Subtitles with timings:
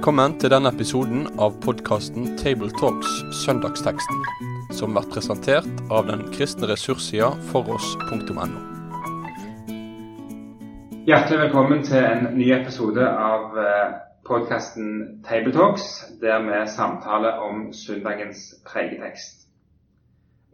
[0.00, 4.22] Velkommen til denne episoden av podkasten Tabletalks Søndagsteksten,
[4.72, 8.46] som blir presentert av den kristne ressurssida foross.no.
[11.04, 13.60] Hjertelig velkommen til en ny episode av
[14.24, 15.90] podkasten Tabletalks,
[16.24, 19.44] der vi samtaler om søndagens pregetekst.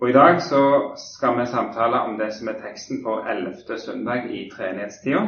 [0.02, 0.64] Og I dag så
[1.04, 3.78] skal vi samtale om det som er teksten for 11.
[3.78, 5.22] søndag i treenighetstida.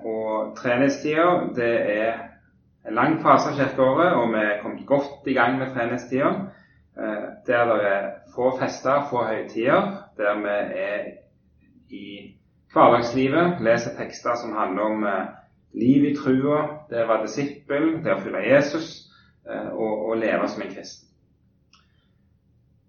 [0.00, 2.29] Og treenighetstida det er
[2.88, 6.30] en lang fase av kirkeåret, og vi er kommet godt i gang med treenighetstida.
[7.46, 11.04] Der det er få fester, få høytider, der vi er
[11.90, 12.06] i
[12.72, 15.04] hverdagslivet, leser tekster som handler om
[15.72, 18.90] liv i trua, det å være disippel, det å følge Jesus
[19.46, 21.06] og, og leve som en kristen.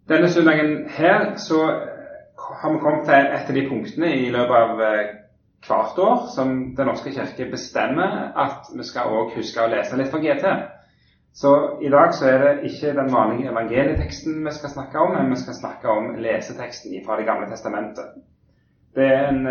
[0.09, 1.61] Denne søndagen her så
[2.41, 4.81] har vi kommet til et av de punktene i løpet av
[5.67, 10.11] hvert år som Den norske kirke bestemmer at vi skal også huske å lese litt
[10.11, 10.45] fra GT.
[11.33, 15.29] Så i dag så er det ikke den vanlige evangelieteksten vi skal snakke om, men
[15.31, 18.17] vi skal snakke om leseteksten fra Det gamle testamentet.
[18.95, 19.47] Det er en,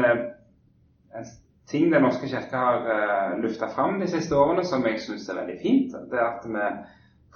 [1.16, 1.30] en
[1.70, 5.40] ting Den norske kirke har uh, lufta fram de siste årene som jeg syns er
[5.40, 5.94] veldig fint.
[6.10, 6.66] Det er at vi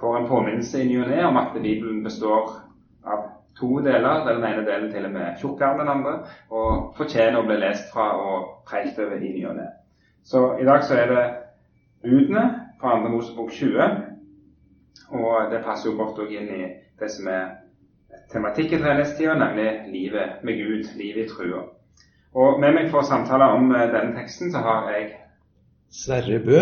[0.00, 2.50] får en påminnelse i ny og ne om at Bibelen består
[3.58, 6.14] to deler, der den ene delen til og med tjukkere enn den andre,
[6.50, 9.68] og fortjener å bli lest fra og preikt over i ny og ne.
[10.24, 11.24] Så i dag så er det
[12.02, 12.44] budene
[12.80, 14.00] fra andre Mosebok 20,
[15.20, 16.64] og det passer jo godt inn i
[17.00, 17.44] det som er
[18.32, 21.66] tematikk i treningstida, nemlig livet med Gud, livet i trua.
[22.34, 25.12] Og med meg for å samtale om denne teksten, så har jeg
[25.94, 26.60] Sverre Bø.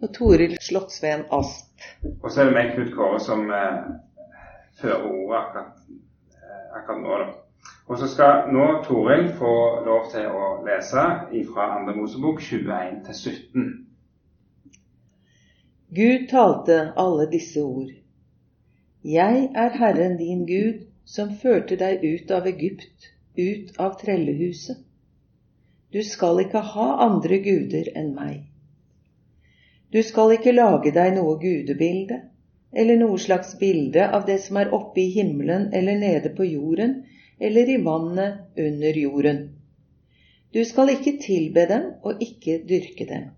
[0.00, 1.84] Og Toril Slottsveen Asp.
[2.22, 3.78] Og så er det meg, Knut Kåre, som eh,
[4.80, 5.96] fører ordet akkurat, eh,
[6.74, 7.18] akkurat nå.
[7.18, 7.30] da.
[7.90, 9.54] Og så skal nå Toril få
[9.84, 11.06] lov til å lese
[11.52, 11.94] fra 2.
[11.96, 13.70] Mosebok 21 til 17.
[15.90, 17.90] Gud talte alle disse ord.
[19.04, 24.78] Jeg er Herren din Gud, som førte deg ut av Egypt, ut av trellehuset.
[25.90, 28.44] Du skal ikke ha andre guder enn meg.
[29.90, 32.20] Du skal ikke lage deg noe gudebilde,
[32.72, 37.02] eller noe slags bilde av det som er oppe i himmelen eller nede på jorden,
[37.40, 39.40] eller i vannet under jorden.
[40.52, 43.30] Du skal ikke tilbe dem og ikke dyrke dem.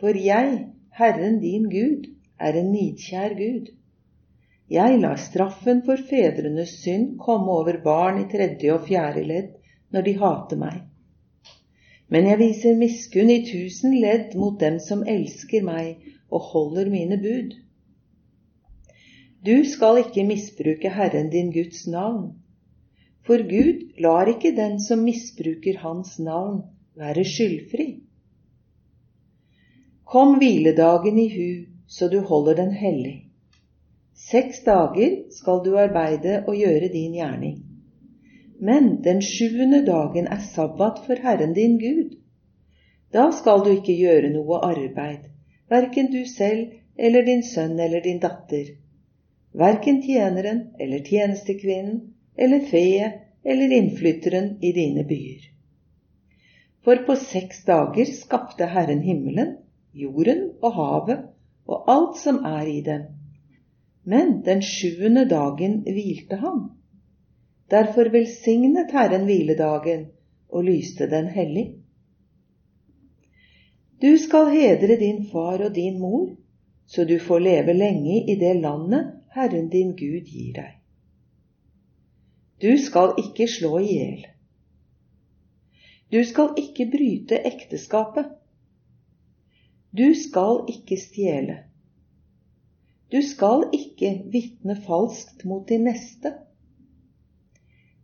[0.00, 0.66] For jeg,
[0.98, 2.08] Herren din Gud,
[2.38, 3.70] er en nidkjær Gud.
[4.70, 9.52] Jeg lar straffen for fedrenes synd komme over barn i tredje og fjerde ledd
[9.94, 10.80] når de hater meg.
[12.08, 17.18] Men jeg viser miskunn i tusen ledd mot dem som elsker meg og holder mine
[17.22, 17.54] bud.
[19.44, 22.30] Du skal ikke misbruke Herren din Guds navn,
[23.26, 26.62] for Gud lar ikke den som misbruker Hans navn,
[26.96, 27.86] være skyldfri.
[30.08, 31.50] Kom hviledagen i hu,
[31.86, 33.26] så du holder den hellig.
[34.14, 37.58] Seks dager skal du arbeide og gjøre din gjerning.
[38.60, 42.16] Men den sjuende dagen er sabbat for Herren din Gud.
[43.12, 45.28] Da skal du ikke gjøre noe arbeid,
[45.68, 48.72] verken du selv eller din sønn eller din datter,
[49.54, 55.50] verken tjeneren eller tjenestekvinnen eller feet eller innflytteren i dine byer.
[56.84, 59.56] For på seks dager skapte Herren himmelen,
[59.92, 61.22] jorden og havet
[61.66, 63.06] og alt som er i dem.
[64.04, 66.66] Men den sjuende dagen hvilte han.
[67.70, 70.06] Derfor velsignet Herren hviledagen
[70.50, 71.66] og lyste den hellig.
[74.02, 76.34] Du skal hedre din far og din mor,
[76.86, 80.76] så du får leve lenge i det landet Herren din Gud gir deg.
[82.62, 84.20] Du skal ikke slå i hjel.
[86.14, 88.30] Du skal ikke bryte ekteskapet.
[89.90, 91.58] Du skal ikke stjele.
[93.10, 96.36] Du skal ikke vitne falskt mot din neste.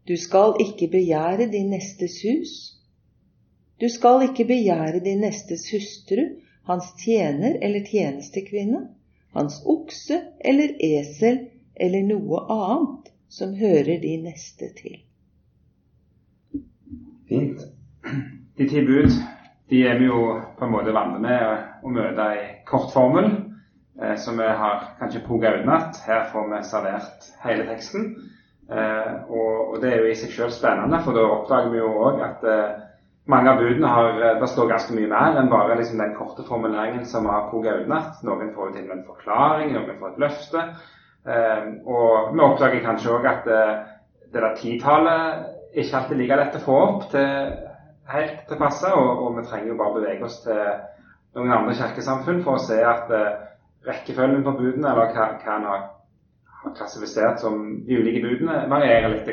[0.09, 2.55] Du skal ikke begjære din nestes hus.
[3.81, 6.27] Du skal ikke begjære din nestes hustru,
[6.67, 8.89] hans tjener eller tjenestekvinne,
[9.37, 11.45] hans okse eller esel
[11.75, 14.99] eller noe annet som hører de neste til.
[17.31, 17.63] Fint.
[18.59, 19.13] De ti bud
[19.71, 23.29] de er vi jo på en måte vant med å møte i kortformel,
[24.03, 26.01] eh, som vi har kanskje poga utenat.
[26.07, 28.09] Her får vi servert hele teksten.
[28.71, 32.19] Eh, og, det er jo i seg selv spennende, for da oppdager vi jo òg
[32.27, 32.83] at eh,
[33.31, 37.07] mange av budene har, det står ganske mye mer enn bare liksom, den korte formuleringen
[37.09, 38.21] som har poga utenat.
[38.27, 40.67] Noen får jo til en forklaring, noen får et løfte.
[41.31, 43.75] Eh, og vi oppdager kanskje òg at eh,
[44.33, 47.53] det der titallet ikke alltid like lett å få opp til
[48.11, 50.59] helt til passe, og, og, vi trenger jo bare bevege oss til
[51.37, 53.33] noen andre kirkesamfunn for å se at eh,
[53.87, 55.89] rekkefølgen på budene, eller hva, hva en har,
[56.77, 59.31] klassifisert som de ulike budene, varierer litt.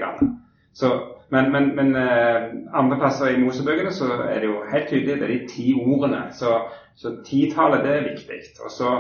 [0.78, 0.94] Så,
[1.30, 2.44] men, men, men eh,
[2.74, 6.28] andre plasser i Mosebøkene så er det jo helt tydelig det er de ti ordene.
[6.32, 6.54] Så,
[6.96, 8.40] så titallet det er viktig.
[8.64, 8.94] Og så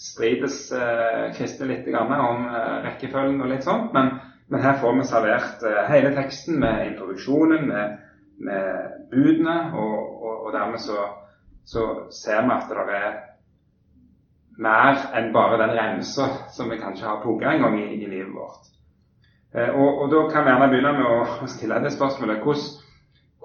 [0.00, 3.94] strides eh, kristne litt om eh, rekkefølgen og litt sånt.
[3.96, 4.14] Men,
[4.52, 7.98] men her får vi servert eh, hele teksten med introduksjonen, med,
[8.44, 11.06] med budene, og, og, og dermed så,
[11.68, 13.18] så, ser vi at det er
[14.60, 18.32] mer enn bare den remsa som vi kanskje har plukka en gang i, i livet
[18.36, 18.68] vårt.
[19.54, 22.68] Eh, og, og, da kan vi gjerne begynne med å, stille det spørsmålet hvordan,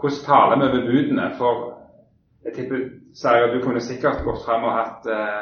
[0.02, 1.30] hvordan taler vi over budene?
[1.40, 1.64] For
[2.46, 2.84] jeg tipper
[3.16, 5.42] Sverre, du kunne sikkert gått frem og hatt eh,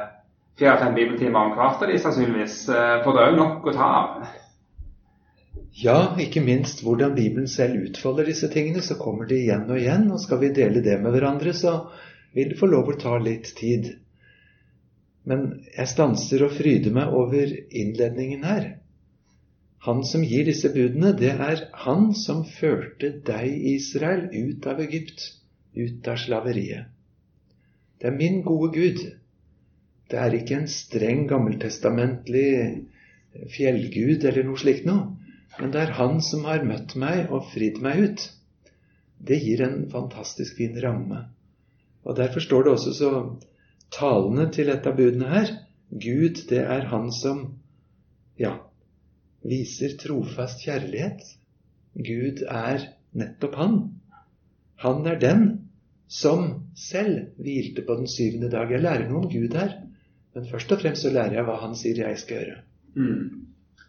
[0.62, 3.90] fire-fem bibeltimer om hvert av de sannsynligvis, eh, for det er jo nok å ta
[3.98, 4.40] av.
[5.74, 10.06] Ja, ikke minst hvordan Bibelen selv utfolder disse tingene, så kommer de igjen og igjen.
[10.14, 11.90] Og skal vi dele det med hverandre, så
[12.38, 13.90] vil det få lov å ta litt tid.
[15.26, 18.70] Men jeg stanser og fryder meg over innledningen her.
[19.84, 25.26] Han som gir disse budene, det er han som førte deg, Israel, ut av Egypt,
[25.76, 26.88] ut av slaveriet.
[28.00, 29.02] Det er min gode Gud.
[30.12, 32.48] Det er ikke en streng, gammeltestamentlig
[33.52, 35.12] fjellgud eller noe slikt noe,
[35.60, 38.26] men det er han som har møtt meg og fridd meg ut.
[39.24, 41.26] Det gir en fantastisk fin ramme.
[42.04, 43.12] Og Derfor står det også så
[43.94, 45.58] talende til et av budene her.
[45.92, 47.46] Gud, det er han som
[48.40, 48.58] ja,
[49.44, 51.24] viser trofast kjærlighet.
[51.94, 53.78] Gud er nettopp han.
[54.84, 55.46] Han er den
[56.08, 58.72] som selv hvilte på den syvende dag.
[58.72, 59.80] Jeg lærer noe om Gud her,
[60.34, 62.60] men først og fremst så lærer jeg hva han sier jeg skal gjøre.
[62.96, 63.26] Mm.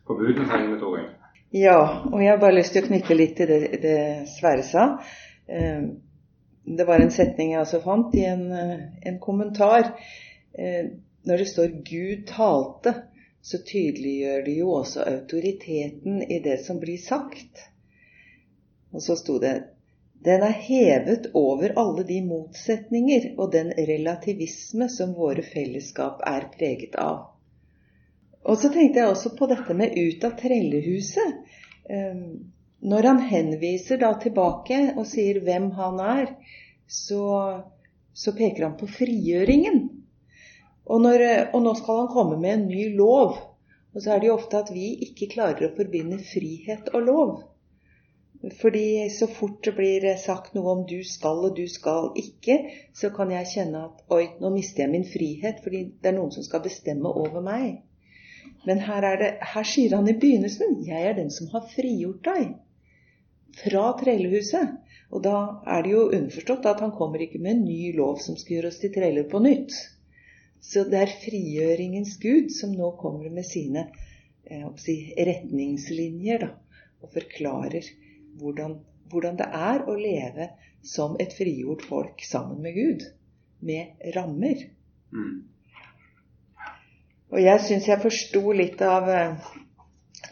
[0.07, 1.13] På buden trenger med Torgeir.
[1.55, 1.79] Ja,
[2.11, 3.99] og jeg har bare lyst til å knytte litt til det, det
[4.33, 4.87] Sverre sa.
[5.47, 5.85] Eh,
[6.65, 9.93] det var en setning jeg også fant i en, eh, en kommentar.
[10.59, 10.91] Eh,
[11.25, 12.95] når det står 'Gud talte',
[13.45, 17.61] så tydeliggjør det jo også autoriteten i det som blir sagt.
[18.95, 19.55] Og så sto det
[20.25, 26.97] 'Den er hevet over alle de motsetninger og den relativisme som våre fellesskap er preget
[26.97, 27.27] av'.
[28.45, 31.37] Og så tenkte jeg også på dette med 'ut av trellehuset'.
[31.91, 32.25] Eh,
[32.81, 36.27] når han henviser da tilbake og sier hvem han er,
[36.89, 37.61] så,
[38.13, 39.84] så peker han på frigjøringen.
[40.85, 43.39] Og, når, og, nå skal han komme med en ny lov.
[43.95, 47.35] Og så er det jo ofte at vi ikke klarer å forbinde frihet og lov.
[48.61, 52.59] Fordi så fort det blir sagt noe om du skal og du skal ikke,
[52.93, 56.35] så kan jeg kjenne at oi, nå mister jeg min frihet fordi det er noen
[56.35, 57.81] som skal bestemme over meg.
[58.69, 62.53] Men her, det, her sier han i begynnelsen jeg er den som har frigjort deg
[63.63, 64.77] fra trellehuset.
[65.15, 65.37] Og da
[65.71, 68.73] er det jo underforstått at han kommer ikke med en ny lov som skal gjøre
[68.73, 69.77] oss til treller på nytt.
[70.65, 73.89] Så det er frigjøringens Gud som nå kommer med sine
[74.49, 74.97] eh, si,
[75.29, 76.53] retningslinjer da,
[77.05, 77.91] og forklarer
[78.41, 78.79] hvordan,
[79.13, 80.49] hvordan det er å leve
[80.85, 83.05] som et frigjort folk sammen med Gud,
[83.65, 84.65] med rammer.
[85.13, 85.45] Mm.
[87.35, 89.53] Og jeg syns jeg forsto litt av eh,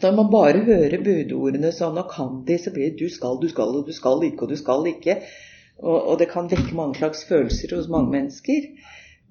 [0.03, 3.47] når man bare hører budordene sånn og kan de, så blir det du skal, du
[3.51, 5.19] skal, og du skal ikke, og du skal ikke.
[5.79, 8.67] Og, og det kan vekke mange slags følelser hos mange mennesker.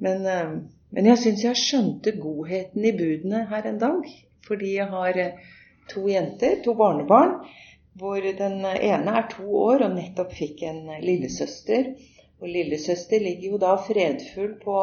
[0.03, 0.55] Men, eh,
[0.93, 4.07] men jeg syns jeg skjønte godheten i budene her en dag.
[4.47, 5.51] Fordi jeg har eh,
[5.93, 7.39] to jenter, to barnebarn,
[7.99, 11.93] hvor den ene er to år og nettopp fikk en lillesøster.
[12.43, 14.79] Og lillesøster ligger jo da fredfull på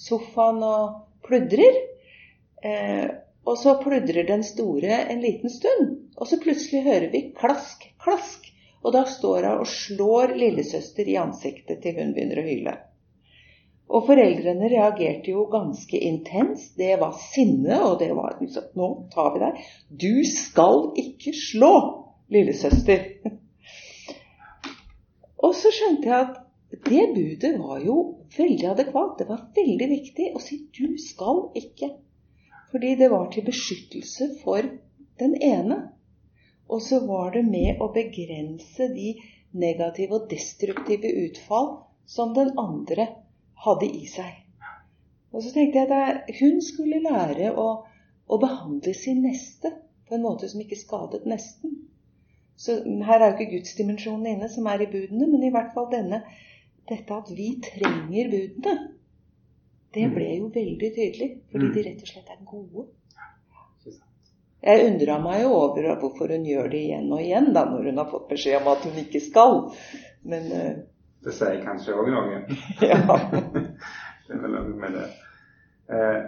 [0.00, 1.78] sofaen og pludrer.
[2.64, 3.06] Eh,
[3.46, 8.48] og så pludrer den store en liten stund, og så plutselig hører vi klask, klask.
[8.82, 12.74] Og da står hun og slår lillesøster i ansiktet til hun begynner å hyle.
[13.86, 16.74] Og foreldrene reagerte jo ganske intenst.
[16.78, 19.60] Det var sinne, og det var liksom Nå tar vi deg.
[19.90, 21.74] Du skal ikke slå
[22.34, 23.04] lillesøster.
[25.46, 26.42] og så skjønte jeg at
[26.86, 27.98] det budet var jo
[28.36, 29.20] veldig adekvat.
[29.20, 31.94] Det var veldig viktig å si 'du skal ikke'.
[32.72, 34.66] Fordi det var til beskyttelse for
[35.20, 35.92] den ene.
[36.68, 39.14] Og så var det med å begrense de
[39.54, 41.70] negative og destruktive utfall
[42.04, 43.06] som den andre
[43.64, 44.42] hadde i seg.
[45.32, 47.66] Og så tenkte jeg at hun skulle lære å,
[48.26, 49.72] å behandle sin neste
[50.06, 51.74] på en måte som ikke skadet nesten.
[52.56, 55.90] Så her er jo ikke gudsdimensjonen inne, som er i budene, men i hvert fall
[55.92, 56.22] denne,
[56.88, 58.76] dette at vi trenger budene.
[59.92, 60.14] Det mm.
[60.14, 61.86] ble jo veldig tydelig, fordi de mm.
[61.88, 62.86] rett og slett er gode.
[64.66, 68.00] Jeg undra meg jo over hvorfor hun gjør det igjen og igjen, da, når hun
[68.00, 69.58] har fått beskjed om at hun ikke skal.
[70.26, 70.70] Men uh,
[71.26, 72.42] Det sier kanskje òg noe?
[72.90, 73.00] ja.
[74.26, 75.06] Det er vel noe med det.
[75.90, 76.20] Eh,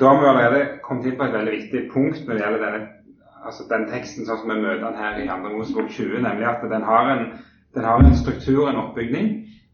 [0.00, 2.80] da har vi allerede kommet inn på et veldig viktig punkt når det gjelder denne,
[3.40, 5.52] altså den teksten sånn som vi møter den her i 2.
[5.54, 7.24] Mosebok 20, nemlig at den har en,
[7.76, 9.30] den har en struktur, en oppbygning,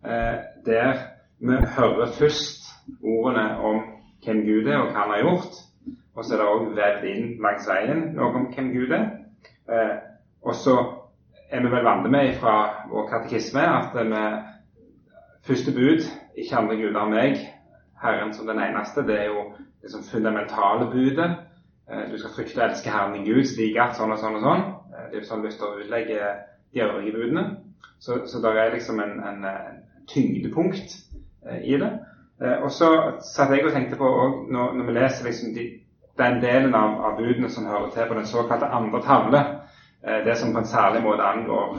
[0.07, 1.02] eh, der
[1.43, 2.71] vi hører først
[3.02, 3.83] ordene om
[4.25, 5.61] hvem Gud er og hva han har gjort.
[6.14, 9.07] Og så er det òg vevd inn langs veien noe om hvem Gud er.
[9.66, 9.95] Eh,
[10.47, 10.78] og så
[11.50, 12.57] er vi vel vant med fra
[12.90, 14.25] vår katekisme at vi
[15.47, 16.05] første bud,
[16.37, 17.43] ikke andre guder enn meg,
[18.03, 19.45] Herren som den eneste, det er jo
[19.83, 21.37] det som fundamentale budet.
[21.91, 24.45] Eh, du skal frykte og elske Herren din Gud slik at sånn og sånn og
[24.45, 24.65] sånn.
[24.93, 26.33] Eh, det er sånn å utlegge
[26.73, 27.45] de øvrige budene.
[28.01, 29.47] Så, så det er liksom en, en,
[30.09, 30.97] tyngdepunkt
[31.49, 31.93] eh, i det.
[32.65, 32.89] Og så
[33.25, 34.09] satt jeg og tenkte på
[34.53, 35.63] når, når, vi leser liksom de,
[36.19, 39.41] den delen av, av, budene som hører til på den såkalte andre tavle,
[40.27, 41.79] det som på en særlig måte angår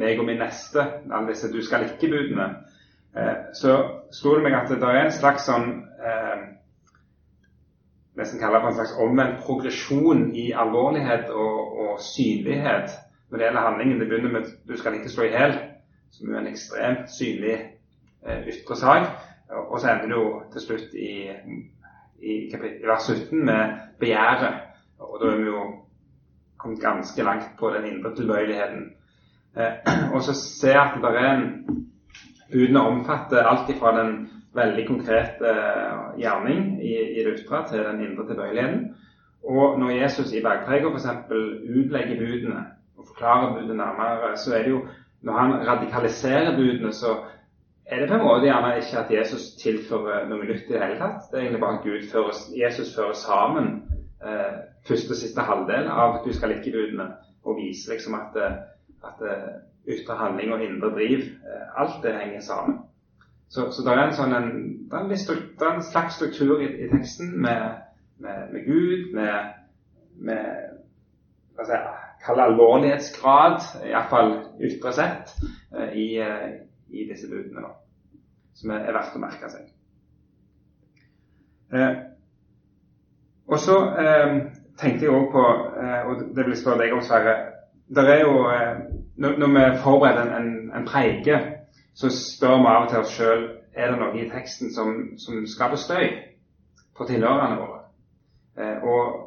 [0.00, 0.82] meg og min neste,
[1.12, 2.48] alle disse du skal ikke-budene,
[3.54, 3.74] så
[4.12, 5.68] slo det meg at det er en slags sånn
[6.02, 6.40] eh,
[8.18, 12.90] nesten kaller det en slags omvendt progresjon i alvorlighet og, og, synlighet
[13.30, 14.00] når det gjelder handlingen.
[14.00, 15.58] Det begynner med 'du skal ikke slå i hjel',
[16.10, 17.56] som er en ekstremt synlig
[18.26, 19.08] eh, ytre sak.
[19.50, 21.30] Og så ender det jo til slutt i,
[22.22, 24.54] i, i vers 17 med begjæret.
[24.98, 25.64] Og da er vi jo
[26.58, 28.92] kommet ganske langt på den indre tilbøyeligheten.
[29.56, 29.72] Eh,
[30.14, 31.90] og så ser jeg at det er en
[32.54, 34.12] Budene omfatter alt fra den
[34.54, 38.84] veldig konkrete eh, gjerning i, i ytre til den indre tilbøyeligheten.
[39.44, 41.08] Og når Jesus i bergprega f.eks.
[41.80, 42.62] utlegger budene
[42.96, 44.84] og forklarer budene nærmere, så er det jo
[45.24, 47.16] når han radikaliserer budene, så
[47.86, 50.98] er det på en måte gjerne ikke at Jesus tilfører noe nytt i det hele
[51.00, 51.28] tatt.
[51.30, 53.70] Det er egentlig bare at Gud fører, Jesus fører sammen
[54.24, 54.56] eh,
[54.88, 57.08] første og siste halvdel av 'du skal like budene,
[57.44, 58.56] og viser liksom at, eh,
[59.08, 59.54] at eh,
[59.88, 62.78] ytre handling og indre driv, eh, alt det henger sammen.
[63.48, 64.52] Så, så det er en, sånn en,
[64.90, 67.82] det er en, det er en slags struktur i, i teksten med,
[68.18, 69.52] med, med, Gud, med,
[70.16, 70.48] med
[71.54, 75.36] hva skal jeg kalle alvorlighetsgrad, iallfall ytre sett,
[75.76, 76.08] eh, i,
[76.88, 78.20] i disse budene, da,
[78.56, 79.70] som er, er verdt å merke seg.
[81.74, 81.94] Eh,
[83.46, 84.38] og så eh,
[84.80, 85.44] tenkte jeg òg på,
[85.82, 87.34] eh, og det vil jeg spørre deg om, Sverre
[87.94, 88.78] der er jo, eh,
[89.16, 91.40] når, når vi forbereder en, en, en, preike,
[91.94, 93.44] så spør vi av og til oss sjøl
[93.74, 96.08] er det noe i teksten som, som skaper støy
[96.96, 97.80] for tilhørerne våre.
[98.58, 99.24] Eh, og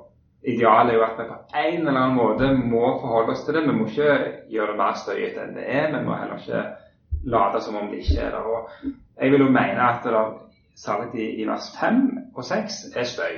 [0.48, 3.65] Idealet er jo at vi på en eller annen måte må forholde oss til det.
[3.65, 4.12] Vi må ikke
[4.53, 5.88] gjøre det mer støyete enn det er.
[5.91, 6.62] Vi må heller ikke
[7.34, 8.46] late som om det ikke er der.
[8.46, 8.70] Og
[9.22, 10.22] jeg vil jo mene at det
[10.77, 12.00] særlig i, i vers 5
[12.36, 13.36] og 6 er støy.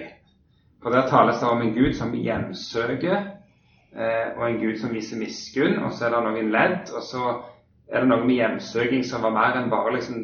[0.84, 3.18] For der tales det om en Gud som hjemsøker,
[3.96, 5.80] og en Gud som viser miskunn.
[5.84, 7.24] Og så er det noen ledd, og så
[7.90, 10.20] er det noe med hjemsøking som var mer enn bare liksom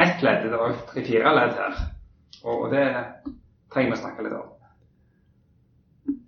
[0.00, 0.46] ett ledd.
[0.48, 1.80] Det var tre-fire ledd her.
[2.48, 2.86] Og det
[3.72, 4.48] trenger vi å snakke litt om.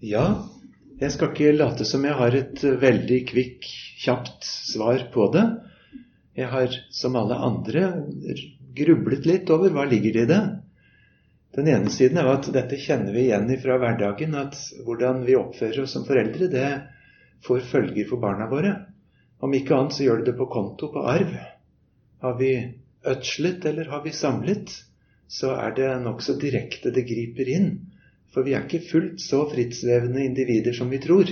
[0.03, 0.27] Ja,
[1.01, 3.69] jeg skal ikke late som jeg har et veldig kvikk,
[4.03, 5.47] kjapt svar på det.
[6.39, 7.89] Jeg har, som alle andre,
[8.77, 10.43] grublet litt over hva ligger det i det.
[11.53, 14.57] Den ene siden er at dette kjenner vi igjen fra hverdagen, at
[14.87, 16.69] hvordan vi oppfører oss som foreldre, det
[17.45, 18.73] får følger for barna våre.
[19.43, 21.35] Om ikke annet så gjør det det på konto, på arv.
[22.23, 22.53] Har vi
[23.05, 24.73] ødslet eller har vi samlet,
[25.29, 27.71] så er det nokså direkte det griper inn.
[28.33, 31.29] For vi er ikke fullt så frittsvevende individer som vi tror.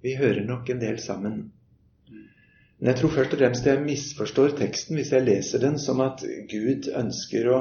[0.00, 1.40] Vi hører nok en del sammen.
[2.78, 6.22] Men jeg tror først og fremst jeg misforstår teksten hvis jeg leser den som at
[6.48, 7.60] Gud ønsker å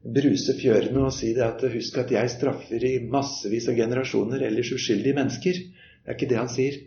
[0.00, 4.72] bruse fjørene og si det at husk at jeg straffer i massevis av generasjoner ellers
[4.72, 5.60] uskyldige mennesker.
[5.60, 6.78] Det er ikke det han sier.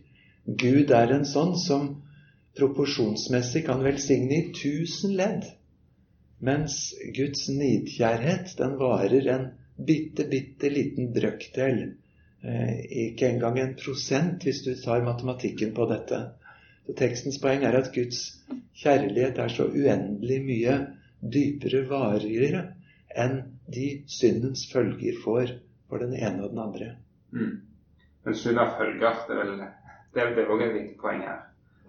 [0.45, 1.89] Gud er en sånn som
[2.57, 5.45] proporsjonsmessig kan velsigne i tusen ledd.
[6.43, 9.45] Mens Guds nidkjærhet, den varer en
[9.77, 11.83] bitte, bitte liten brøkdel.
[12.43, 16.19] Eh, ikke engang en prosent, hvis du tar matematikken på dette.
[16.83, 18.25] Så tekstens poeng er at Guds
[18.81, 20.79] kjærlighet er så uendelig mye
[21.23, 22.65] dypere, varigere,
[23.15, 23.39] enn
[23.73, 25.55] de syndens følger får
[25.89, 26.89] for den ene og den andre.
[27.31, 27.55] Mm.
[28.25, 29.57] Men synd har følger, det er vel
[30.13, 31.41] det er, det er også et viktig poeng her.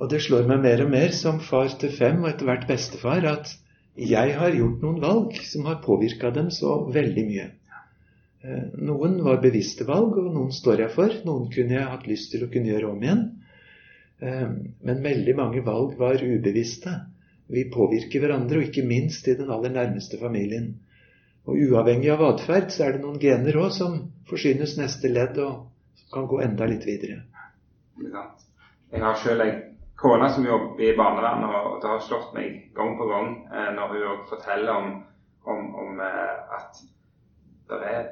[0.02, 3.26] Og det slår meg mer og mer som far til fem, og etter hvert bestefar,
[3.30, 3.52] at
[3.94, 7.44] jeg har gjort noen valg som har påvirka dem så veldig mye.
[8.44, 11.14] Eh, noen var bevisste valg, og noen står jeg for.
[11.28, 13.22] Noen kunne jeg hatt lyst til å kunne gjøre om igjen.
[14.18, 14.48] Eh,
[14.88, 16.96] men veldig mange valg var ubevisste.
[17.54, 20.72] Vi påvirker hverandre, og ikke minst i den aller nærmeste familien.
[21.44, 23.98] Og uavhengig av atferd så er det noen gener òg som
[24.30, 25.66] forsynes neste ledd og
[26.14, 27.20] kan gå enda litt videre.
[28.00, 29.52] Jeg har sjøl ei
[30.00, 33.94] kone som jobber i barnevernet, og det har slått meg gang på gang eh, når
[33.94, 34.90] hun forteller om,
[35.44, 36.82] om, om eh, at
[37.70, 38.04] det er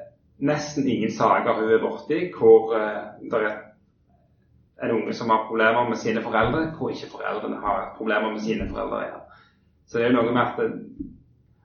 [0.43, 3.59] nesten ingen saker hun er borti hvor eh, det er
[4.83, 8.67] en unge som har problemer med sine foreldre, hvor ikke foreldrene har problemer med sine
[8.69, 9.21] foreldre.
[9.87, 10.73] Så det er jo noe med at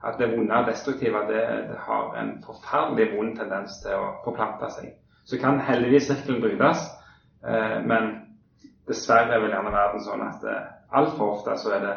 [0.05, 4.71] at det vonde og destruktive det, det, har en forferdelig vond tendens til å forplante
[4.76, 4.93] seg.
[5.26, 6.85] Så kan heldigvis sirkelen brytes,
[7.43, 8.12] eh, men
[8.88, 11.97] dessverre vil gjerne verden sånn at eh, altfor ofte så er det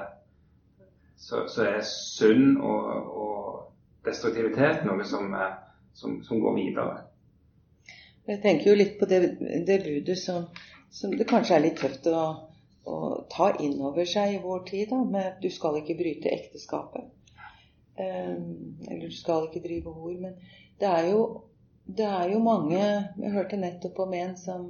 [1.22, 2.89] så, så er synd og,
[3.22, 5.53] og destruktivitet noe som, eh,
[5.93, 6.98] som, som, går videre.
[8.25, 9.22] Jeg tenker jo litt på det,
[9.67, 10.48] det budet som,
[10.89, 12.25] som, det kanskje er litt tøft å,
[12.89, 12.98] å
[13.29, 17.10] ta inn over seg i vår tid, da, med at du skal ikke bryte ekteskapet.
[17.98, 20.13] Eller du skal ikke drive hor.
[20.19, 20.38] Men
[20.79, 21.21] det er jo,
[21.86, 24.69] det er jo mange Jeg hørte nettopp om en som,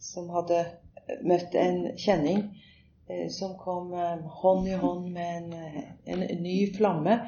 [0.00, 0.64] som hadde
[1.26, 2.42] møtt en kjenning
[3.08, 7.18] eh, som kom eh, hånd i hånd med en, en, ny flamme,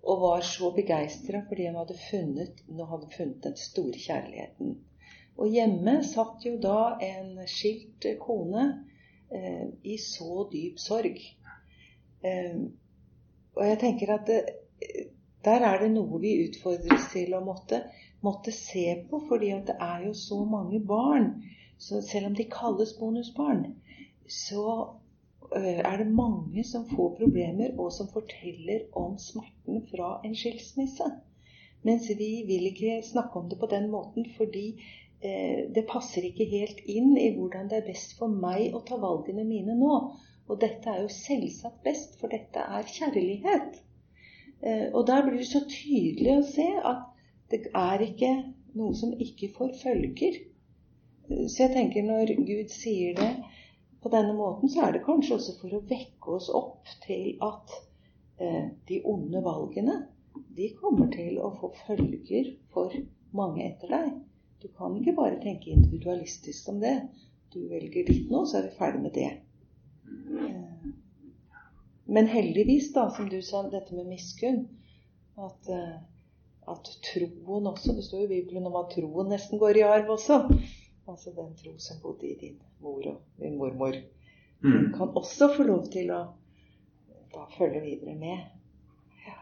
[0.00, 4.78] og var så begeistra fordi han hadde funnet, nå hadde funnet den store kjærligheten.
[5.40, 8.64] Og hjemme satt jo da en skilt kone
[9.32, 11.20] eh, i så dyp sorg.
[12.24, 12.56] Eh,
[13.56, 14.40] og jeg tenker at det,
[15.44, 17.82] der er det noe vi utfordres til å måtte,
[18.24, 21.32] måtte se på, fordi at det er jo så mange barn
[21.80, 23.64] så selv om de kalles bonusbarn,
[24.28, 24.64] så
[25.56, 31.08] øh, er det mange som får problemer, og som forteller om smerten fra en skilsmisse.
[31.82, 34.66] Mens vi vil ikke snakke om det på den måten, fordi
[35.24, 39.00] eh, det passer ikke helt inn i hvordan det er best for meg å ta
[39.00, 39.96] valgene mine nå.
[40.50, 43.80] Og dette er jo selvsagt best, for dette er kjærlighet.
[44.60, 47.06] Eh, og der blir det så tydelig å se at
[47.52, 48.30] det er ikke
[48.78, 50.40] noe som ikke får følger.
[51.30, 53.30] Så jeg tenker når Gud sier det
[54.02, 57.76] på denne måten, så er det kanskje også for å vekke oss opp til at
[58.42, 60.00] eh, de onde valgene,
[60.56, 62.94] de kommer til å få følger for
[63.36, 64.10] mange etter deg.
[64.60, 66.96] Du kan ikke bare tenke individualistisk om det.
[67.54, 69.30] Du velger ditt nå, så er vi ferdig med det.
[72.10, 74.64] Men heldigvis, da, som du sa, dette med miskunn
[75.38, 75.98] at, eh,
[76.72, 80.10] at troen også Det står jo i Bibelen om at troen nesten går i arv
[80.16, 80.40] også.
[81.06, 83.94] Altså den tro som bodde i din mor og din mormor.
[84.62, 84.92] Mm.
[84.92, 86.20] kan også få lov til å
[87.32, 88.42] da følge videre med.
[89.26, 89.38] Ja.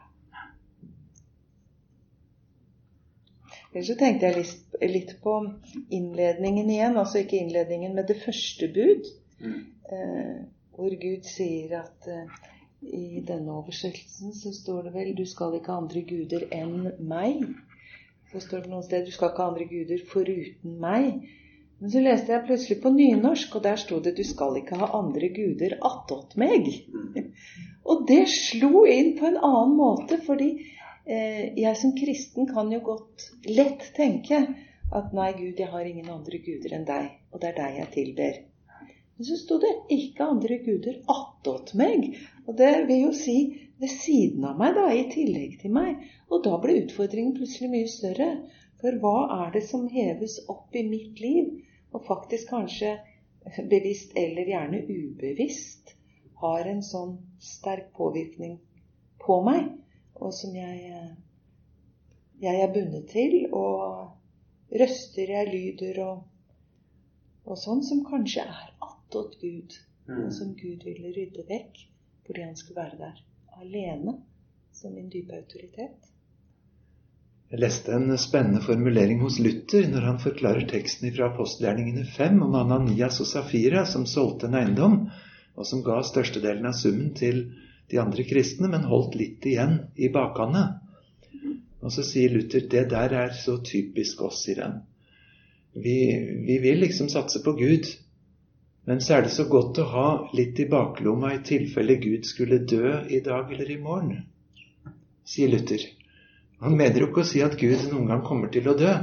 [3.72, 5.34] Ellers så tenkte jeg litt, på
[5.90, 7.00] innledningen igjen.
[7.00, 9.10] Altså ikke innledningen, men det første bud.
[9.40, 9.58] Mm.
[9.92, 10.38] Eh,
[10.78, 12.36] hvor Gud sier at uh,
[12.82, 17.48] i denne oversettelsen så står det vel 'Du skal ikke ha andre guder enn meg'.
[18.30, 21.26] Så står det noen sted 'Du skal ikke ha andre guder foruten meg'.
[21.80, 24.90] Men så leste jeg plutselig på nynorsk, og der sto det 'Du skal ikke ha
[25.00, 26.70] andre guder attåt meg'.
[27.90, 30.50] og det slo inn på en annen måte, fordi
[31.06, 34.44] eh, jeg som kristen kan jo godt lett tenke
[34.92, 37.92] at 'Nei, Gud, jeg har ingen andre guder enn deg, og det er deg jeg
[37.98, 38.47] tilber'.
[39.18, 42.16] Men så sto det 'ikke andre guder attåt meg'.
[42.46, 43.38] Og det vil jo si
[43.78, 46.06] ved siden av meg, da, i tillegg til meg.
[46.30, 48.30] Og da ble utfordringen plutselig mye større.
[48.80, 51.58] For hva er det som heves opp i mitt liv?
[51.92, 52.98] og faktisk kanskje
[53.70, 55.94] bevisst eller gjerne ubevisst
[56.42, 58.58] har en sånn sterk påvirkning
[59.24, 59.70] på meg,
[60.14, 60.92] og som jeg,
[62.42, 66.22] jeg er bundet til, og røster jeg lyder og,
[67.48, 68.70] og sånn, som kanskje er
[69.08, 69.72] attåt Gud,
[70.08, 70.30] mm.
[70.30, 71.84] som Gud ville rydde vekk
[72.26, 73.20] fordi han skulle være der
[73.62, 74.18] alene
[74.72, 76.10] som min dype autoritet.
[77.48, 82.58] Jeg leste en spennende formulering hos Luther når han forklarer teksten fra apostelgjerningene 5 om
[82.60, 84.98] Ananias og Safira som solgte en eiendom,
[85.56, 87.46] og som ga størstedelen av summen til
[87.88, 90.66] de andre kristne, men holdt litt igjen i bakhånda.
[91.80, 94.76] Og så sier Luther det der er så typisk oss, sier han.
[95.72, 95.96] Vi,
[96.44, 97.88] vi vil liksom satse på Gud,
[98.88, 102.62] men så er det så godt å ha litt i baklomma i tilfelle Gud skulle
[102.64, 104.22] dø i dag eller i morgen,
[105.28, 105.84] sier Luther.
[106.64, 108.94] Han mener jo ikke å si at Gud noen gang kommer til å dø,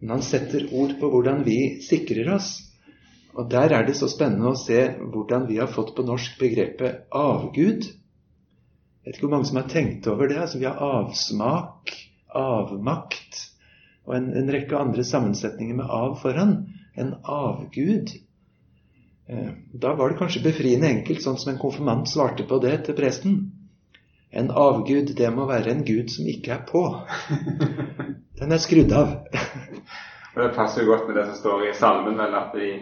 [0.00, 2.54] men han setter ord på hvordan vi sikrer oss.
[3.34, 4.80] Og der er det så spennende å se
[5.12, 7.84] hvordan vi har fått på norsk begrepet avgud.
[7.84, 10.40] Jeg vet ikke hvor mange som har tenkt over det.
[10.40, 11.92] altså Vi har avsmak,
[12.32, 13.42] avmakt
[14.08, 16.62] og en, en rekke andre sammensetninger med av foran.
[16.96, 18.14] En avgud.
[19.26, 22.96] Eh, da var det kanskje befriende enkelt, sånn som en konfirmant svarte på det til
[22.98, 23.38] presten.
[24.34, 26.82] En avgud, det må være en gud som ikke er på.
[28.40, 29.14] Den er skrudd av.
[30.34, 32.72] og Det passer jo godt med det som står i salmen, vel, at de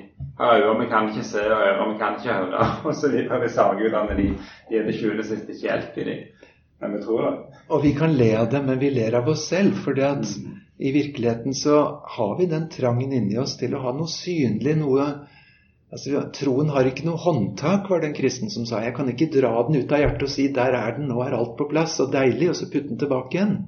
[0.40, 2.70] har øyne vi kan ikke se, og ører vi kan ikke høre.
[2.88, 3.42] Og så videre.
[3.44, 4.30] Disse avgudene de,
[4.70, 6.48] de er det sjuende siste ikke hjelp i dem.
[6.82, 7.60] Men vi tror det.
[7.68, 9.76] Og vi kan le av det, men vi ler av oss selv.
[9.84, 9.94] For
[10.82, 11.76] i virkeligheten så
[12.16, 15.06] har vi den trangen inni oss til å ha noe synlig, noe
[15.92, 18.82] altså, Troen har ikke noe håndtak, var det en kristen som sa.
[18.84, 21.36] Jeg kan ikke dra den ut av hjertet og si 'der er den, nå er
[21.38, 23.58] alt på plass', og deilig, og så putte den tilbake igjen.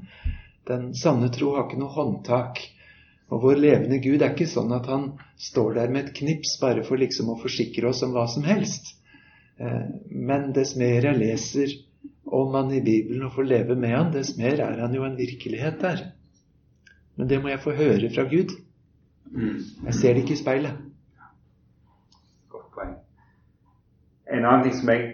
[0.69, 2.63] Den sanne tro har ikke noe håndtak.
[3.33, 6.85] Og vår levende Gud er ikke sånn at han står der med et knips bare
[6.85, 8.95] for liksom å forsikre oss om hva som helst.
[9.57, 11.75] Eh, men dess mer jeg leser
[12.25, 15.19] om han i Bibelen og får leve med han, dess mer er han jo en
[15.19, 16.05] virkelighet der.
[17.17, 18.57] Men det må jeg få høre fra Gud.
[19.31, 19.61] Mm.
[19.87, 20.81] Jeg ser det ikke i speilet.
[22.51, 22.97] Godt poeng.
[24.35, 25.11] En annen ting som jeg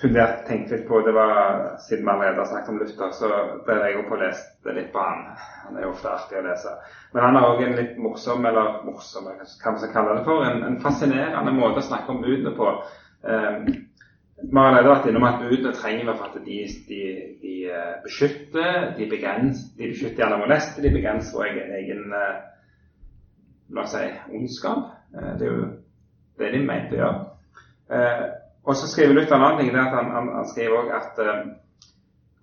[0.00, 3.30] fundert tenkte litt på, det var siden vi allerede har snakket om Luther, så
[3.64, 5.22] ble jeg opp og leste litt på han.
[5.64, 6.72] Han er jo ofte artig å lese.
[7.14, 10.44] Men han har òg en litt morsom, eller morsom, hva man skal kalle det for,
[10.44, 12.72] en, en fascinerende måte å snakke om budene på.
[13.24, 13.62] Um,
[14.36, 16.58] vi har allerede vært innom at budene trenger vi for at de,
[16.90, 16.98] de,
[17.40, 22.02] de eh, beskytter, de, begrenser, de beskytter gjerne neste, de begrenser vår egen,
[23.72, 24.04] la oss si,
[24.36, 24.92] ondskap.
[25.16, 25.64] Uh, det er jo
[26.36, 27.24] det de mente å gjøre.
[27.86, 28.26] Uh,
[28.66, 31.20] og så skriver Luther en annen ting, det at han, han, han skriver òg at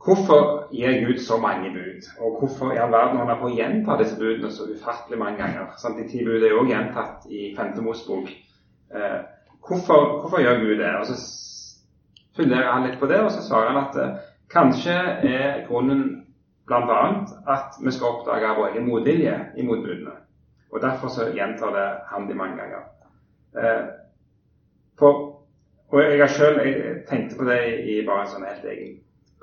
[0.06, 2.01] Hvorfor gir Gud så mange bud?
[2.19, 5.39] Og hvorfor i all verden holder han på å gjenta disse budene så ufattelig mange
[5.39, 5.69] ganger?
[5.79, 5.95] Sant?
[5.97, 8.27] de ti bud er jo òg gjentatt i Femte Mosbok.
[8.95, 9.21] Eh,
[9.67, 10.91] hvorfor, hvorfor, gjør Gud det?
[10.99, 11.15] Og Så
[12.36, 14.19] funderer han litt på det, og så svarer han at eh,
[14.51, 14.97] kanskje
[15.32, 16.03] er grunnen
[16.67, 16.99] bl.a.
[17.47, 20.17] at vi skal oppdage vår egen motvilje i motbudene.
[20.71, 22.84] Og Derfor så gjentar det han de mange ganger.
[23.56, 23.84] Eh,
[24.99, 25.33] for,
[25.93, 28.95] og jeg har selv, jeg tenkte på det i bare en sånn helt egen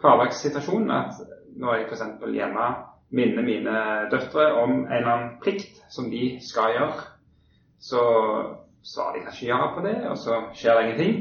[0.03, 1.21] hverdagssituasjon at
[1.61, 2.03] når jeg f.eks.
[2.35, 2.69] hjemme
[3.15, 3.77] minner mine
[4.11, 7.05] døtre om en eller annen plikt som de skal gjøre,
[7.79, 8.03] så
[8.83, 11.17] svarer de kanskje ja på det, og så skjer det ingenting.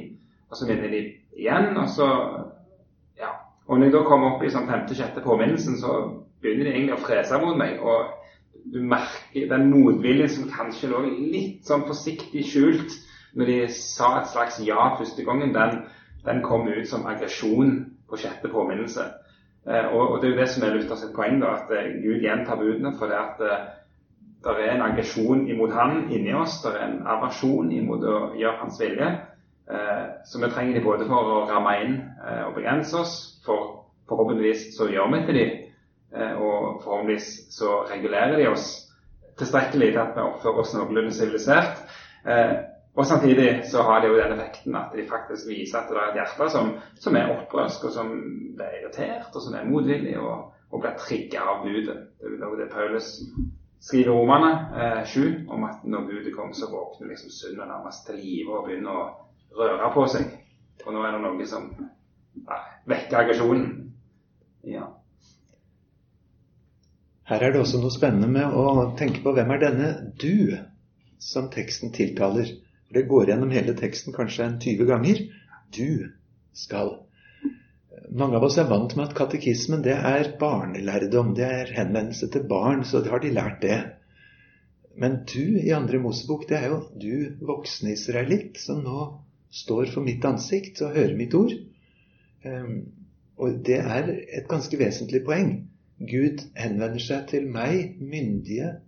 [0.49, 1.01] Og så minner de
[1.37, 2.07] igjen, og så
[3.19, 3.29] Ja.
[3.67, 7.05] Og når jeg da kommer opp i sånn femte-sjette påminnelsen, så begynner de egentlig å
[7.05, 7.81] frese mot meg.
[7.81, 8.15] og
[8.73, 12.91] du merker den motviljen som kanskje lå litt sånn forsiktig skjult
[13.33, 15.83] når de sa et slags ja første gangen, den,
[16.25, 19.05] den kom ut som aggresjon på sjette påminnelse.
[19.67, 22.23] Eh, og, og, Det er jo det som er Luthers poeng, da, at eh, Gud
[22.23, 22.93] gjentar budene.
[22.97, 23.65] For det at eh,
[24.43, 28.61] det er en aggresjon imot han inni oss, det er en aversjon imot å gjøre
[28.61, 29.09] hans vilje.
[30.25, 31.97] Så vi trenger de både for å ramme inn
[32.47, 33.11] og begrense oss,
[33.45, 35.43] for forhåpentligvis så gjør vi til de,
[36.39, 38.69] og forhåpentligvis så regulerer de oss
[39.37, 41.83] tilstrekkelig til at vi oppfører oss noenlunde sivilisert.
[42.99, 46.09] Og Samtidig så har det jo den effekten at de faktisk viser at det er
[46.09, 48.09] et hjerte som, som er opprørsk, og som
[48.59, 51.95] blir irritert, og som er motvillig, og, og blir trigga av budet.
[52.19, 53.07] Det er jo det Paulus
[53.79, 58.19] skriver romerne eh, 7, om at når budet kom, så våkner liksom syndet nærmest til
[58.19, 59.07] live og begynner å
[59.61, 60.35] røre på seg.
[60.83, 63.69] Og nå er det noe som ja, vekker aggresjonen.
[64.67, 64.91] Ja.
[67.31, 70.57] Her er det også noe spennende med å tenke på hvem er denne du
[71.23, 72.57] som teksten tiltaler.
[72.89, 75.19] For det går gjennom hele teksten kanskje en 20 ganger.
[75.77, 76.09] Du
[76.57, 76.95] skal.
[78.09, 81.35] Mange av oss er vant med at katekismen det er barnelærdom.
[81.37, 83.77] Det er henvendelse til barn, så har de lært det.
[84.97, 89.03] Men du i andre Mosebok, det er jo du voksne israelitt som nå
[89.53, 91.53] står for mitt ansikt og hører mitt ord.
[92.41, 92.79] Ehm,
[93.37, 95.53] og det er et ganske vesentlig poeng.
[96.09, 98.79] Gud henvender seg til meg, myndige,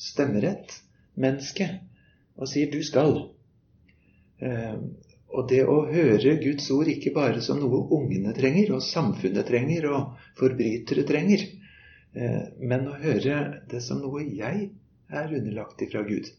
[0.00, 0.80] stemmerett,
[1.20, 1.68] menneske
[2.36, 3.28] og sier 'du skal'.
[4.40, 4.78] Eh,
[5.36, 9.88] og det å høre Guds ord ikke bare som noe ungene trenger, og samfunnet trenger,
[9.90, 11.44] og forbrytere trenger,
[12.14, 14.70] eh, men å høre det som noe jeg
[15.10, 16.30] er underlagt ifra Gud.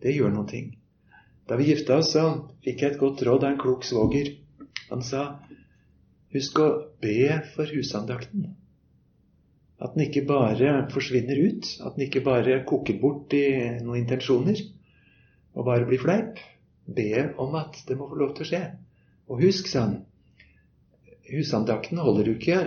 [0.00, 0.70] Det gjør noen ting.
[1.48, 2.24] Da vi gifta oss, så
[2.64, 4.36] fikk jeg et godt råd av en klok svoger.
[4.90, 5.40] Han sa
[6.34, 6.68] husk å
[7.02, 8.52] be for husandakten.
[9.80, 13.46] At den ikke bare forsvinner ut, at den ikke bare koker bort i
[13.80, 14.60] noen intensjoner,
[15.54, 16.40] og bare bli fleip.
[16.90, 18.62] Be om at det må få lov til å skje.
[19.30, 19.98] Og husk, sa han,
[21.30, 22.60] husandakten holder du ikke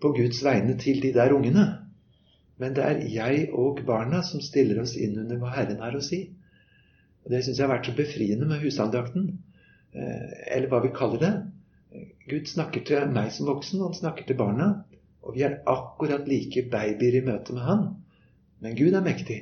[0.00, 1.66] på Guds vegne til de der ungene.
[2.60, 6.02] Men det er jeg og barna som stiller oss inn under hva Herren har å
[6.04, 6.26] si.
[7.24, 9.30] Og Det syns jeg har vært så befriende med husandakten.
[9.92, 11.32] Eh, eller hva vi kaller det.
[12.30, 14.70] Gud snakker til meg som voksen, og han snakker til barna.
[15.24, 17.82] Og vi er akkurat like babyer i møte med Han.
[18.60, 19.40] Men Gud er mektig,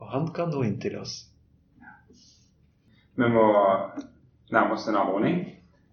[0.00, 1.22] og Han kan nå inn til oss.
[3.14, 3.44] Vi må
[4.54, 5.42] nærme oss en avrunding.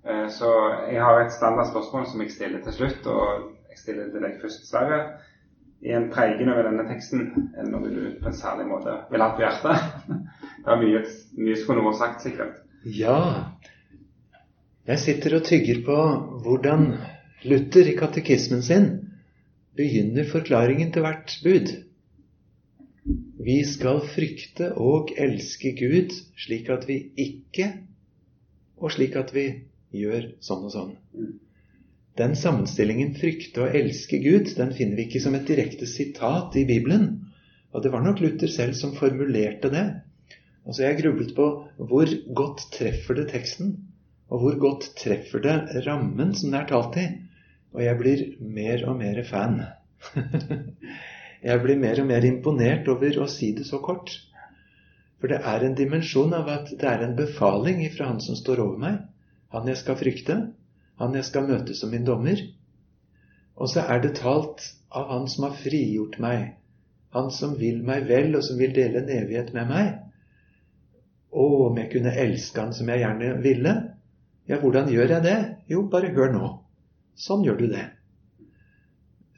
[0.05, 0.49] Eh, så
[0.89, 4.65] jeg har et standardspørsmål som jeg stiller til slutt, og jeg stiller til deg først,
[4.69, 5.01] Sverre.
[5.81, 9.31] I en pregen over denne teksten, eller når du på en særlig måte vil ha
[9.33, 9.87] på hjertet?
[10.61, 10.99] Det er mye,
[11.41, 12.59] mye som kunne vært sagt, sikkert.
[12.85, 13.17] Ja.
[14.85, 15.95] Jeg sitter og tygger på
[16.45, 16.91] hvordan
[17.49, 18.85] Luther i katekismen sin
[19.77, 21.71] begynner forklaringen til hvert bud.
[23.41, 27.71] Vi skal frykte og elske Gud slik at vi ikke
[28.77, 29.45] og slik at vi
[29.97, 30.91] gjør sånn og sånn.
[32.19, 36.65] Den sammenstillingen 'frykte og elske Gud' den finner vi ikke som et direkte sitat i
[36.69, 37.07] Bibelen.
[37.73, 39.85] Og det var nok Luther selv som formulerte det.
[40.67, 43.77] Altså Jeg grublet på hvor godt treffer det teksten,
[44.29, 47.07] og hvor godt treffer det rammen som det er talt i.
[47.73, 49.61] Og jeg blir mer og mer fan.
[51.41, 54.13] jeg blir mer og mer imponert over å si det så kort.
[55.21, 58.61] For det er en dimensjon av at det er en befaling ifra Han som står
[58.61, 58.99] over meg.
[59.53, 60.37] Han jeg skal frykte.
[61.01, 62.41] Han jeg skal møte som min dommer.
[63.57, 66.55] Og så er det talt av Han som har frigjort meg.
[67.13, 69.89] Han som vil meg vel, og som vil dele en evighet med meg.
[71.31, 73.75] Å, om jeg kunne elske Han som jeg gjerne ville.
[74.49, 75.39] Ja, hvordan gjør jeg det?
[75.69, 76.53] Jo, bare hør nå.
[77.17, 77.85] Sånn gjør du det.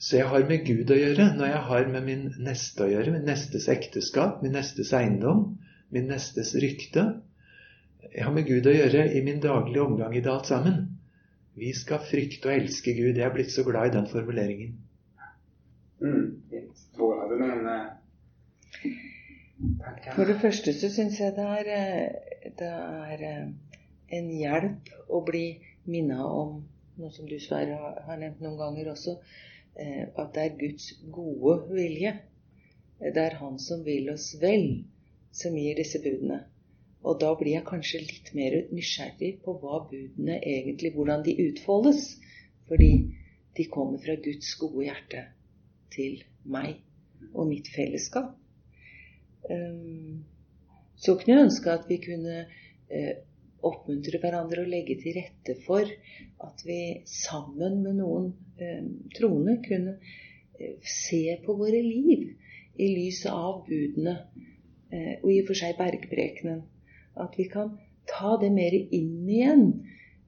[0.04, 3.14] Så jeg har med Gud å gjøre når jeg har med min neste å gjøre,
[3.14, 5.46] min nestes ekteskap, min nestes eiendom,
[5.96, 7.06] min nestes rykte.
[8.10, 10.82] Jeg har med Gud å gjøre i min daglige omgang i det alt sammen.
[11.56, 13.16] Vi skal frykte og elske Gud.
[13.16, 14.76] Jeg er blitt så glad i den formuleringen.
[16.04, 16.42] Mm.
[16.52, 18.98] Hadde noen eh.
[20.18, 23.78] For det første så syns jeg det er, eh, det er eh,
[24.18, 25.46] en hjelp å bli
[25.88, 26.58] minna om
[27.00, 29.16] noe som du Sverre har, nevnt noen ganger også,
[29.76, 32.14] at det er Guds gode vilje.
[33.00, 34.86] Det er Han som vil oss vel,
[35.32, 36.44] som gir disse budene.
[37.04, 42.14] Og da blir jeg kanskje litt mer nysgjerrig på hva budene egentlig Hvordan de utfoldes.
[42.70, 42.92] Fordi
[43.58, 45.26] de kommer fra Guds gode hjerte
[45.94, 46.80] til meg
[47.34, 48.32] og mitt fellesskap.
[49.50, 50.24] Um,
[50.96, 52.46] så kunne jeg ønske at vi kunne
[52.88, 53.16] eh,
[53.70, 55.88] oppmuntre hverandre og legge til rette for
[56.48, 58.84] at vi sammen med noen eh,
[59.16, 62.28] troende kunne eh, se på våre liv
[62.76, 64.18] i lys av budene
[64.92, 66.64] eh, og i og for seg bergprekenen.
[67.24, 67.76] At vi kan
[68.10, 69.66] ta det mer inn igjen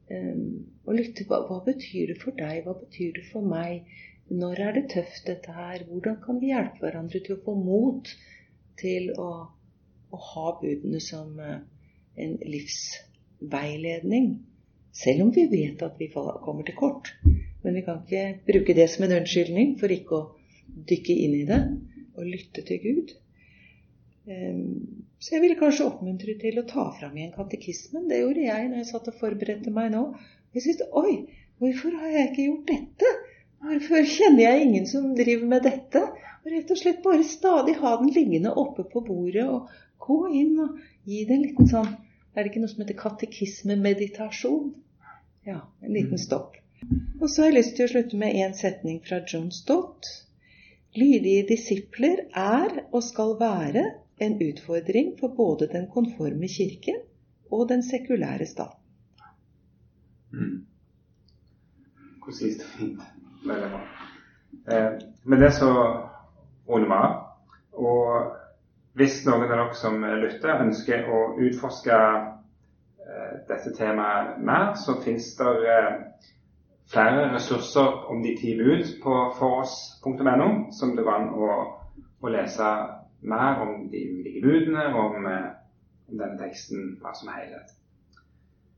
[0.09, 0.41] eh,
[0.85, 1.25] og lytte.
[1.29, 2.63] Hva, hva betyr det for deg?
[2.65, 3.85] Hva betyr det for meg?
[4.29, 5.83] Når er det tøft, dette her?
[5.89, 8.09] Hvordan kan vi hjelpe hverandre til å få mot
[8.79, 9.29] til å,
[10.11, 11.59] å ha budene som eh,
[12.21, 12.37] en
[13.41, 14.39] livsveiledning?
[14.91, 17.13] Selv om vi vet at vi kommer til kort.
[17.63, 20.25] Men vi kan ikke bruke det som en unnskyldning for ikke å
[20.89, 21.61] dykke inn i det
[22.15, 23.15] og lytte til Gud.
[24.29, 28.07] Ehm, så jeg ville kanskje oppmuntre til å ta fram igjen katekismen.
[28.09, 30.05] Det gjorde jeg når jeg satt og forberedte meg nå.
[30.55, 31.25] Jeg syntes Oi,
[31.59, 33.13] hvorfor har jeg ikke gjort dette?
[33.65, 36.05] Hvorfor kjenner jeg ingen som driver med dette?
[36.45, 39.73] Og rett og slett bare stadig ha den liggende oppe på bordet og
[40.05, 40.77] gå inn og
[41.09, 41.95] gi det en liten sånn
[42.35, 44.73] Er det ikke noe som heter katekismemeditasjon?
[45.47, 46.57] Ja, en liten stopp.
[47.21, 50.09] Og så har jeg lyst til å slutte med én setning fra John Stott.
[50.95, 53.85] Lydige disipler er og skal være
[54.25, 56.99] en utfordring for både den konforme kirken
[57.51, 58.81] og den sekulære staten.
[60.35, 60.65] Mm.
[62.23, 63.01] Konsist og fint.
[63.45, 63.81] Veldig bra.
[64.75, 64.91] Eh,
[65.23, 65.71] med det så
[66.67, 67.15] runder vi av.
[67.75, 68.35] Og
[68.95, 75.33] hvis noen av dere som lytter, ønsker å utforske eh, dette temaet mer, så fins
[75.39, 75.97] det eh,
[76.91, 81.49] flere ressurser om de ti bud på foross.no, som det går an å,
[82.21, 82.71] å, lese
[83.25, 85.51] mer om de ulike budene og om, eh,
[86.11, 87.75] om denne teksten bare som helhet.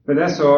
[0.07, 0.51] Med det så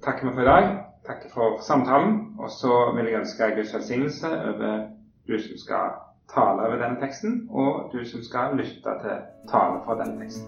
[0.00, 0.72] takker vi for i dag
[1.04, 2.14] Takker for samtalen.
[2.40, 4.86] Og så vil jeg ønske Guds velsignelse over
[5.28, 5.90] du som skal
[6.32, 9.16] tale over denne teksten, og du som skal lytte til
[9.50, 10.44] tale fra denne teksten.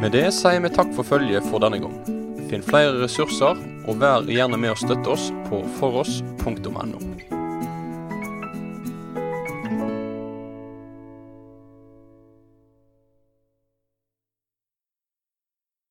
[0.00, 1.98] Med det sier vi takk for følget for denne gang.
[2.50, 7.29] Finn flere ressurser, og vær gjerne med å støtte oss på foross.no.